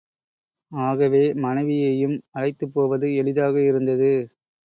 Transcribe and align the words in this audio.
ஆகவே, 0.71 1.33
மனைவியையும் 1.35 2.15
அழைத்துப் 2.31 2.73
போவது 2.73 3.15
எளிதாக 3.15 3.55
இருந்தது. 3.63 4.11